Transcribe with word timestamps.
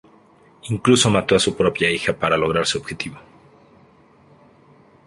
Incluso 0.71 1.11
mató 1.11 1.35
a 1.35 1.39
su 1.39 1.55
propia 1.55 1.87
hija 1.91 2.11
para 2.17 2.35
lograr 2.35 2.65
su 2.65 2.79
objetivo. 2.79 3.19